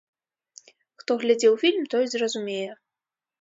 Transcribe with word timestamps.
Хто 1.01 1.17
глядзеў 1.23 1.53
фільм, 1.65 1.83
той 1.93 2.03
зразумее. 2.15 2.65